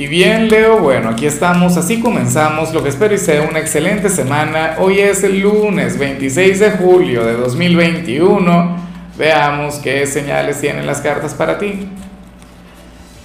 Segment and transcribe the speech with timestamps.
[0.00, 4.08] Y bien, Leo, bueno, aquí estamos, así comenzamos lo que espero y sea una excelente
[4.08, 4.76] semana.
[4.78, 8.76] Hoy es el lunes 26 de julio de 2021.
[9.18, 11.88] Veamos qué señales tienen las cartas para ti.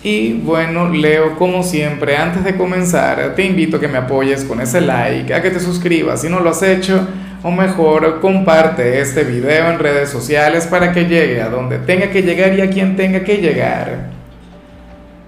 [0.02, 4.60] Y bueno, Leo, como siempre, antes de comenzar, te invito a que me apoyes con
[4.60, 7.08] ese like, a que te suscribas si no lo has hecho,
[7.44, 12.24] o mejor, comparte este video en redes sociales para que llegue a donde tenga que
[12.24, 14.13] llegar y a quien tenga que llegar.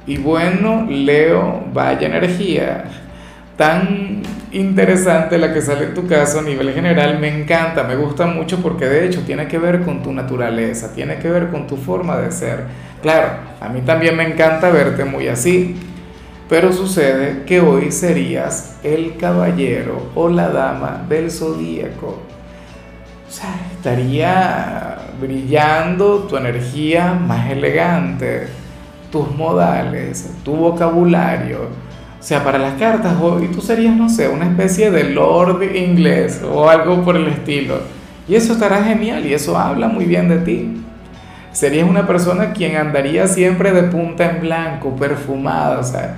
[0.08, 2.86] Y bueno, Leo, vaya energía.
[3.58, 8.26] Tan interesante la que sale en tu caso a nivel general, me encanta, me gusta
[8.28, 11.78] mucho porque de hecho tiene que ver con tu naturaleza, tiene que ver con tu
[11.78, 12.66] forma de ser.
[13.02, 15.76] Claro, a mí también me encanta verte muy así,
[16.48, 22.20] pero sucede que hoy serías el caballero o la dama del zodíaco.
[23.28, 28.48] O sea, estaría brillando tu energía más elegante
[29.12, 31.70] tus modales, tu vocabulario.
[32.20, 36.42] O sea, para las cartas hoy tú serías, no sé, una especie de lord inglés
[36.44, 37.80] o algo por el estilo.
[38.28, 40.82] Y eso estará genial y eso habla muy bien de ti.
[41.52, 45.80] Serías una persona quien andaría siempre de punta en blanco, perfumada.
[45.80, 46.16] O sea,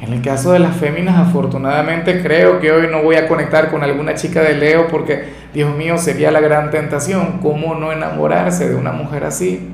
[0.00, 3.82] en el caso de las féminas, afortunadamente creo que hoy no voy a conectar con
[3.82, 7.38] alguna chica de Leo porque, Dios mío, sería la gran tentación.
[7.40, 9.70] ¿Cómo no enamorarse de una mujer así?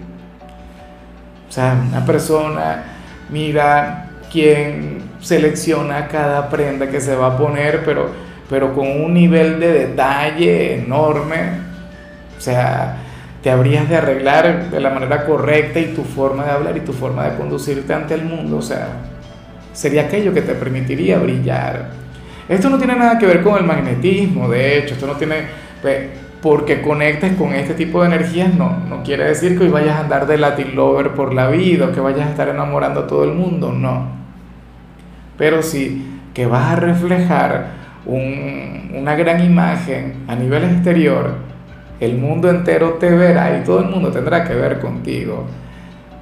[1.53, 2.83] O sea, una persona
[3.29, 8.09] mira quién selecciona cada prenda que se va a poner, pero,
[8.49, 11.37] pero con un nivel de detalle enorme.
[12.39, 12.97] O sea,
[13.43, 16.95] te habrías de arreglar de la manera correcta y tu forma de hablar y tu
[16.95, 18.57] forma de conducirte ante el mundo.
[18.57, 18.89] O sea,
[19.75, 21.91] sería aquello que te permitiría brillar.
[22.49, 25.61] Esto no tiene nada que ver con el magnetismo, de hecho, esto no tiene...
[26.43, 30.01] porque conectes con este tipo de energías no, no quiere decir que hoy vayas a
[30.01, 33.25] andar de Latin Lover por la vida o que vayas a estar enamorando a todo
[33.25, 34.09] el mundo, no.
[35.39, 41.35] Pero sí que vas a reflejar una gran imagen a nivel exterior,
[42.01, 45.47] el mundo entero te verá y todo el mundo tendrá que ver contigo.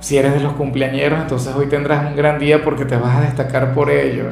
[0.00, 3.20] Si eres de los cumpleañeros, entonces hoy tendrás un gran día porque te vas a
[3.22, 4.26] destacar por ello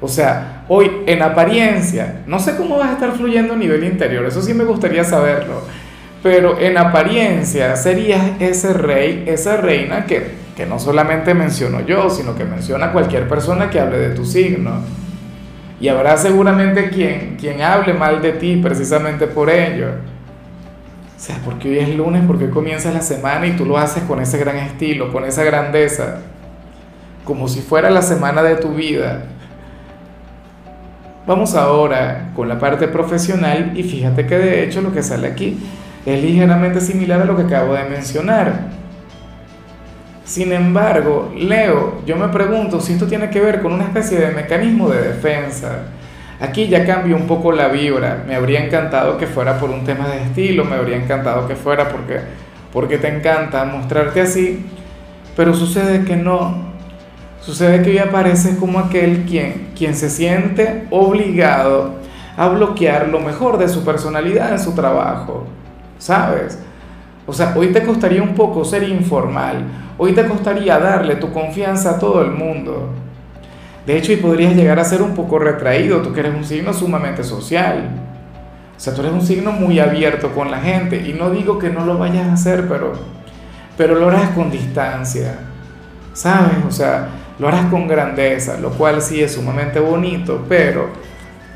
[0.00, 4.24] o sea, hoy en apariencia, no sé cómo vas a estar fluyendo a nivel interior,
[4.24, 5.62] eso sí me gustaría saberlo,
[6.22, 12.36] pero en apariencia serías ese rey, esa reina que, que no solamente menciono yo, sino
[12.36, 14.84] que menciona cualquier persona que hable de tu signo.
[15.80, 19.88] Y habrá seguramente quien, quien hable mal de ti precisamente por ello.
[21.16, 24.20] O sea, porque hoy es lunes, porque comienza la semana y tú lo haces con
[24.20, 26.18] ese gran estilo, con esa grandeza,
[27.24, 29.24] como si fuera la semana de tu vida.
[31.26, 35.58] Vamos ahora con la parte profesional y fíjate que de hecho lo que sale aquí
[36.06, 38.80] es ligeramente similar a lo que acabo de mencionar.
[40.24, 44.30] Sin embargo, Leo, yo me pregunto si esto tiene que ver con una especie de
[44.30, 45.88] mecanismo de defensa.
[46.40, 48.24] Aquí ya cambio un poco la vibra.
[48.26, 51.88] Me habría encantado que fuera por un tema de estilo, me habría encantado que fuera
[51.88, 52.20] porque,
[52.72, 54.64] porque te encanta mostrarte así,
[55.36, 56.69] pero sucede que no.
[57.40, 61.94] Sucede que hoy aparece como aquel quien, quien se siente obligado
[62.36, 65.46] a bloquear lo mejor de su personalidad en su trabajo,
[65.98, 66.58] ¿sabes?
[67.26, 69.64] O sea, hoy te costaría un poco ser informal,
[69.96, 72.90] hoy te costaría darle tu confianza a todo el mundo.
[73.86, 76.74] De hecho, hoy podrías llegar a ser un poco retraído, tú que eres un signo
[76.74, 77.88] sumamente social.
[78.76, 81.70] O sea, tú eres un signo muy abierto con la gente y no digo que
[81.70, 82.92] no lo vayas a hacer, pero,
[83.76, 85.38] pero lo harás con distancia,
[86.12, 86.56] ¿sabes?
[86.66, 87.08] O sea,
[87.40, 90.90] lo harás con grandeza, lo cual sí es sumamente bonito, pero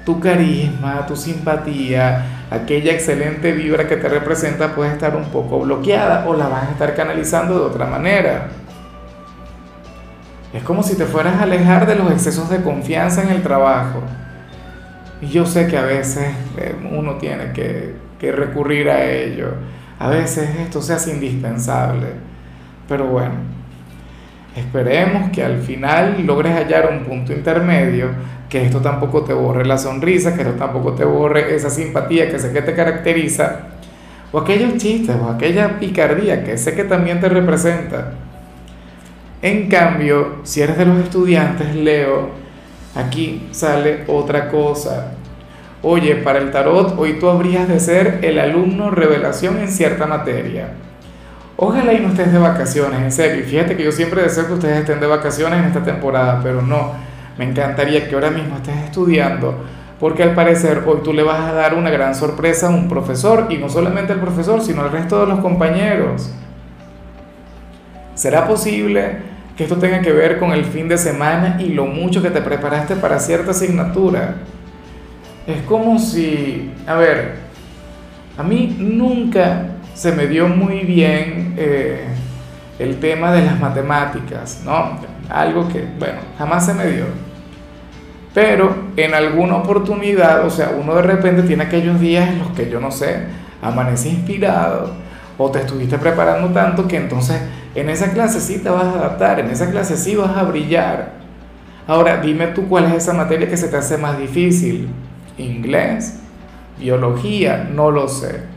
[0.07, 6.27] tu carisma, tu simpatía, aquella excelente vibra que te representa puede estar un poco bloqueada
[6.27, 8.49] o la vas a estar canalizando de otra manera.
[10.55, 14.03] Es como si te fueras a alejar de los excesos de confianza en el trabajo.
[15.21, 19.49] Y yo sé que a veces eh, uno tiene que, que recurrir a ello.
[19.99, 22.07] A veces esto se hace indispensable.
[22.89, 23.35] Pero bueno,
[24.57, 28.11] Esperemos que al final logres hallar un punto intermedio,
[28.49, 32.39] que esto tampoco te borre la sonrisa, que esto tampoco te borre esa simpatía que
[32.39, 33.61] sé que te caracteriza,
[34.31, 38.13] o aquellos chistes, o aquella picardía que sé que también te representa.
[39.43, 42.31] En cambio, si eres de los estudiantes, Leo,
[42.95, 45.15] aquí sale otra cosa.
[45.83, 50.71] Oye, para el tarot, hoy tú habrías de ser el alumno revelación en cierta materia.
[51.57, 53.45] Ojalá y no estés de vacaciones, en serio.
[53.45, 56.93] Fíjate que yo siempre deseo que ustedes estén de vacaciones en esta temporada, pero no.
[57.39, 59.65] Me encantaría que ahora mismo estés estudiando,
[60.01, 63.47] porque al parecer hoy tú le vas a dar una gran sorpresa a un profesor,
[63.51, 66.33] y no solamente al profesor, sino al resto de los compañeros.
[68.15, 72.23] ¿Será posible que esto tenga que ver con el fin de semana y lo mucho
[72.23, 74.37] que te preparaste para cierta asignatura.
[75.47, 77.37] Es como si, a ver,
[78.37, 82.05] a mí nunca se me dio muy bien eh,
[82.79, 84.99] el tema de las matemáticas, ¿no?
[85.31, 87.05] Algo que, bueno, jamás se me dio.
[88.35, 92.69] Pero en alguna oportunidad, o sea, uno de repente tiene aquellos días en los que
[92.69, 93.27] yo no sé,
[93.63, 94.91] amanece inspirado
[95.39, 97.41] o te estuviste preparando tanto que entonces
[97.75, 101.13] en esa clase sí te vas a adaptar, en esa clase sí vas a brillar.
[101.87, 104.89] Ahora, dime tú cuál es esa materia que se te hace más difícil.
[105.37, 106.19] Inglés,
[106.79, 108.54] biología, no lo sé.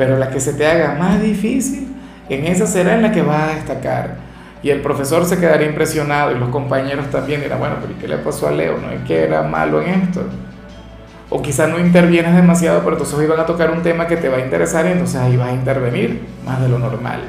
[0.00, 1.86] Pero la que se te haga más difícil,
[2.30, 4.14] en esa será en la que vas a destacar.
[4.62, 8.08] Y el profesor se quedaría impresionado y los compañeros también dirán, bueno, pero ¿y qué
[8.08, 8.78] le pasó a Leo?
[8.78, 10.22] ¿No es que era malo en esto?
[11.28, 14.38] O quizás no intervienes demasiado, pero entonces hoy a tocar un tema que te va
[14.38, 17.20] a interesar y entonces ahí vas a intervenir más de lo normal.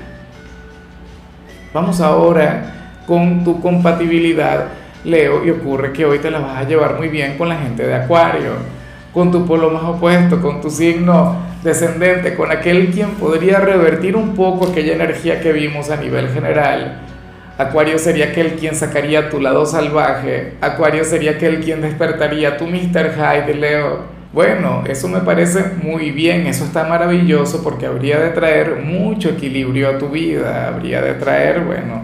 [1.74, 4.68] Vamos ahora con tu compatibilidad,
[5.04, 7.86] Leo, y ocurre que hoy te la vas a llevar muy bien con la gente
[7.86, 8.54] de Acuario,
[9.14, 14.36] con tu polo más opuesto, con tu signo descendente, con aquel quien podría revertir un
[14.36, 17.02] poco aquella energía que vimos a nivel general
[17.62, 20.54] Acuario sería aquel quien sacaría tu lado salvaje.
[20.62, 23.14] Acuario sería aquel quien despertaría tu Mr.
[23.14, 24.00] Hyde, Leo.
[24.34, 29.90] Bueno, eso me parece muy bien, eso está maravilloso porque habría de traer mucho equilibrio
[29.90, 32.04] a tu vida, habría de traer, bueno,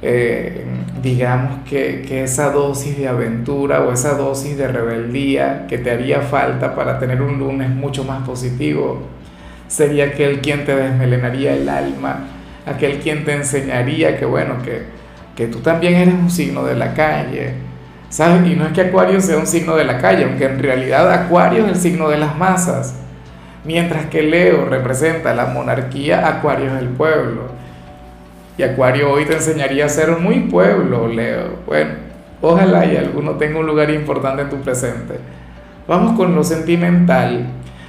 [0.00, 0.64] eh,
[1.04, 6.22] digamos que, que, esa dosis de aventura o esa dosis de rebeldía que te haría
[6.22, 9.02] falta para tener un lunes mucho más positivo,
[9.68, 12.28] sería aquel quien te desmelenaría el alma
[12.66, 14.84] aquel quien te enseñaría que, bueno, que,
[15.36, 17.54] que tú también eres un signo de la calle,
[18.08, 18.50] ¿sabes?
[18.50, 21.64] Y no es que Acuario sea un signo de la calle, aunque en realidad Acuario
[21.66, 22.94] es el signo de las masas,
[23.64, 27.64] mientras que Leo representa la monarquía, Acuario es el pueblo.
[28.56, 31.58] Y Acuario hoy te enseñaría a ser muy pueblo, Leo.
[31.66, 31.90] Bueno,
[32.40, 35.14] ojalá y alguno tenga un lugar importante en tu presente.
[35.88, 37.46] Vamos con lo sentimental.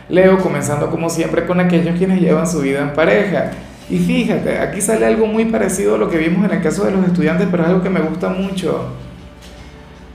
[0.10, 3.52] Leo, comenzando como siempre con aquellos quienes llevan su vida en pareja.
[3.90, 6.92] Y fíjate, aquí sale algo muy parecido a lo que vimos en el caso de
[6.92, 8.90] los estudiantes, pero es algo que me gusta mucho.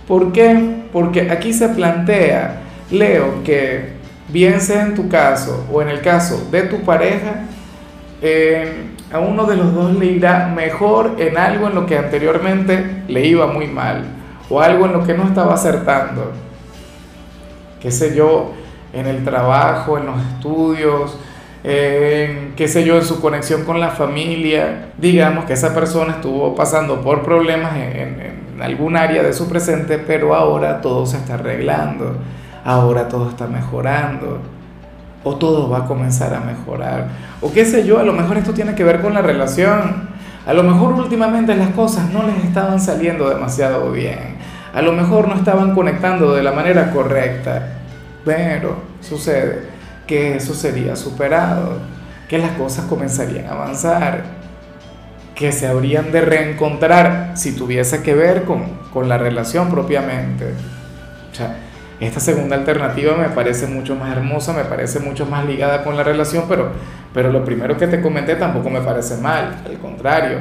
[0.09, 0.83] ¿Por qué?
[0.93, 3.91] Porque aquí se plantea, Leo, que
[4.29, 7.45] bien sea en tu caso o en el caso de tu pareja,
[8.21, 8.73] eh,
[9.13, 13.27] a uno de los dos le irá mejor en algo en lo que anteriormente le
[13.27, 14.05] iba muy mal
[14.49, 16.33] o algo en lo que no estaba acertando.
[17.81, 18.53] Qué sé yo,
[18.93, 21.17] en el trabajo, en los estudios,
[21.63, 27.01] qué sé yo, en su conexión con la familia, digamos que esa persona estuvo pasando
[27.01, 32.17] por problemas en, algún área de su presente, pero ahora todo se está arreglando,
[32.63, 34.41] ahora todo está mejorando,
[35.23, 37.09] o todo va a comenzar a mejorar,
[37.41, 40.09] o qué sé yo, a lo mejor esto tiene que ver con la relación,
[40.47, 44.37] a lo mejor últimamente las cosas no les estaban saliendo demasiado bien,
[44.73, 47.81] a lo mejor no estaban conectando de la manera correcta,
[48.25, 49.69] pero sucede
[50.07, 51.79] que eso sería superado,
[52.29, 54.25] que las cosas comenzarían a avanzar,
[55.35, 60.53] que se habrían de reencontrar si tuviese que ver con, con la relación propiamente.
[61.33, 61.57] O sea,
[62.01, 66.03] esta segunda alternativa me parece mucho más hermosa, me parece mucho más ligada con la
[66.03, 66.71] relación, pero,
[67.13, 70.39] pero lo primero que te comenté tampoco me parece mal, al contrario.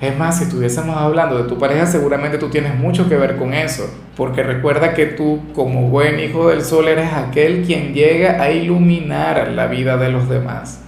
[0.00, 3.52] Es más, si estuviésemos hablando de tu pareja, seguramente tú tienes mucho que ver con
[3.52, 8.50] eso, porque recuerda que tú, como buen hijo del sol, eres aquel quien llega a
[8.50, 10.82] iluminar la vida de los demás.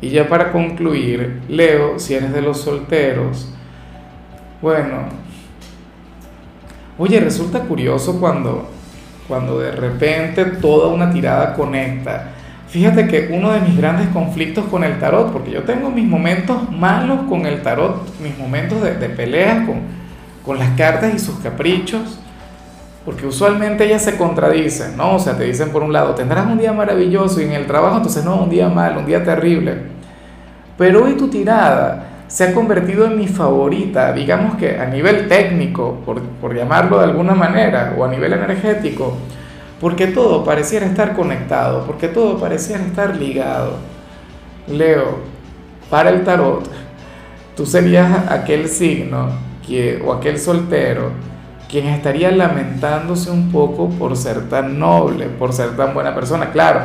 [0.00, 3.52] Y ya para concluir, Leo, si eres de los solteros,
[4.62, 5.08] bueno,
[6.98, 8.68] oye, resulta curioso cuando,
[9.28, 12.32] cuando de repente toda una tirada conecta
[12.68, 16.70] Fíjate que uno de mis grandes conflictos con el tarot, porque yo tengo mis momentos
[16.70, 19.76] malos con el tarot, mis momentos de, de peleas con,
[20.44, 22.18] con las cartas y sus caprichos,
[23.04, 25.14] porque usualmente ellas se contradicen, ¿no?
[25.14, 27.98] O sea, te dicen por un lado, tendrás un día maravilloso y en el trabajo
[27.98, 29.76] entonces no, un día malo, un día terrible.
[30.76, 36.00] Pero hoy tu tirada se ha convertido en mi favorita, digamos que a nivel técnico,
[36.04, 39.16] por, por llamarlo de alguna manera, o a nivel energético,
[39.80, 43.74] porque todo pareciera estar conectado, porque todo pareciera estar ligado.
[44.66, 45.18] Leo,
[45.90, 46.68] para el tarot,
[47.54, 49.28] tú serías aquel signo
[49.66, 51.10] que, o aquel soltero
[51.68, 56.50] quien estaría lamentándose un poco por ser tan noble, por ser tan buena persona.
[56.50, 56.80] Claro,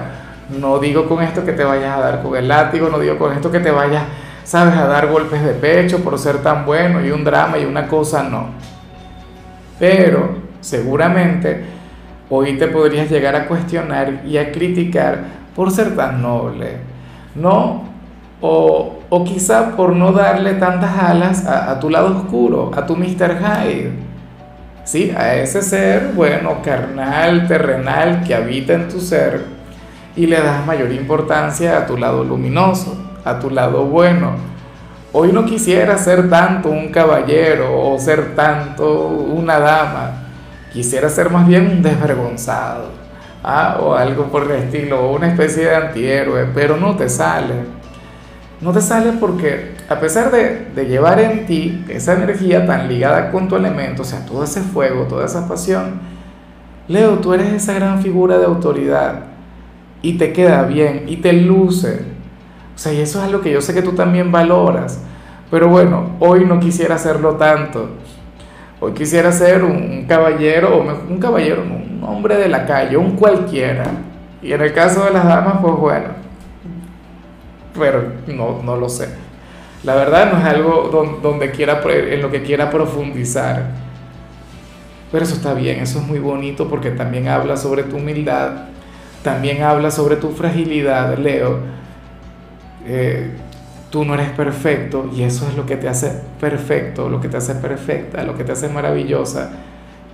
[0.59, 3.33] no digo con esto que te vayas a dar con el látigo, no digo con
[3.33, 4.03] esto que te vayas,
[4.43, 7.87] sabes, a dar golpes de pecho por ser tan bueno y un drama y una
[7.87, 8.47] cosa, no.
[9.79, 10.29] Pero
[10.59, 11.63] seguramente
[12.29, 15.19] hoy te podrías llegar a cuestionar y a criticar
[15.55, 16.77] por ser tan noble.
[17.35, 17.89] No
[18.43, 22.95] O, o quizá por no darle tantas alas a, a tu lado oscuro, a tu
[22.95, 23.37] Mr.
[23.39, 23.91] Hyde.
[24.83, 25.11] ¿Sí?
[25.15, 29.45] A ese ser, bueno, carnal, terrenal, que habita en tu ser
[30.15, 34.35] y le das mayor importancia a tu lado luminoso, a tu lado bueno.
[35.13, 40.27] Hoy no quisiera ser tanto un caballero o ser tanto una dama,
[40.71, 42.91] quisiera ser más bien un desvergonzado,
[43.43, 43.77] ¿ah?
[43.81, 47.81] o algo por el estilo, o una especie de antihéroe, pero no te sale
[48.61, 53.31] no te sale porque a pesar de, de, llevar en ti esa energía tan ligada
[53.31, 55.99] con tu elemento, o sea, todo ese fuego, toda esa pasión,
[56.87, 59.23] Leo, tú eres esa gran figura de autoridad
[60.01, 62.10] y te queda bien y te luce.
[62.81, 64.99] O sea, y eso es algo que yo sé que tú también valoras.
[65.51, 67.89] Pero bueno, hoy no quisiera hacerlo tanto.
[68.79, 73.83] Hoy quisiera ser un, caballero, o un caballero, un hombre de la calle, un cualquiera.
[74.41, 76.05] Y en el caso de las damas, pues bueno,
[77.77, 79.09] pero no, no lo sé.
[79.83, 83.63] La verdad no es algo donde quiera, en lo que quiera profundizar.
[85.11, 88.69] Pero eso está bien, eso es muy bonito porque también habla sobre tu humildad,
[89.21, 91.79] también habla sobre tu fragilidad, Leo.
[92.85, 93.31] Eh,
[93.89, 97.37] tú no eres perfecto y eso es lo que te hace perfecto, lo que te
[97.37, 99.51] hace perfecta, lo que te hace maravillosa.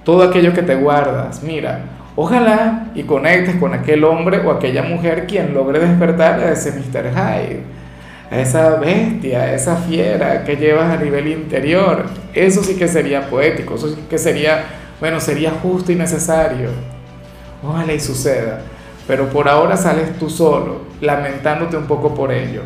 [0.03, 1.81] Todo aquello que te guardas, mira,
[2.19, 7.11] Ojalá y conectes con aquel hombre o aquella mujer quien logre despertar a ese Mr.
[7.11, 7.61] Hyde,
[8.31, 12.05] a esa bestia, a esa fiera que llevas a nivel interior.
[12.33, 14.63] Eso sí que sería poético, eso sí que sería,
[14.99, 16.71] bueno, sería justo y necesario.
[17.63, 18.61] Ojalá y suceda,
[19.05, 22.61] pero por ahora sales tú solo, lamentándote un poco por ello.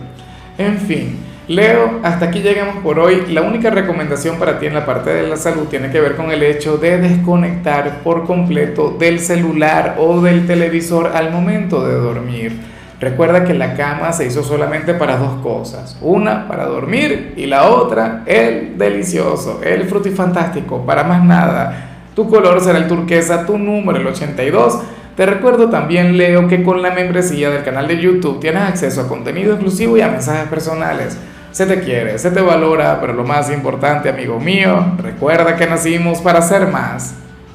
[0.57, 1.17] En fin.
[1.47, 3.25] Leo, hasta aquí llegamos por hoy.
[3.29, 6.31] La única recomendación para ti en la parte de la salud tiene que ver con
[6.31, 12.59] el hecho de desconectar por completo del celular o del televisor al momento de dormir.
[13.01, 15.97] Recuerda que la cama se hizo solamente para dos cosas.
[16.01, 21.89] Una para dormir y la otra el delicioso, el frutifantástico, para más nada.
[22.15, 24.79] Tu color será el turquesa, tu número el 82.
[25.15, 29.08] Te recuerdo también, Leo, que con la membresía del canal de YouTube tienes acceso a
[29.08, 31.18] contenido exclusivo y a mensajes personales
[31.51, 36.22] se te quiere, se te valora, pero lo más importante, amigo mío, recuerda que nacimos
[36.22, 37.13] para ser más.